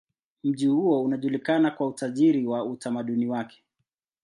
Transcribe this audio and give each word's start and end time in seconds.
Mji 0.43 0.67
huo 0.67 1.01
unajulikana 1.03 1.71
kwa 1.71 1.87
utajiri 1.87 2.45
wa 2.47 2.65
utamaduni 2.65 3.27
wake. 3.27 3.63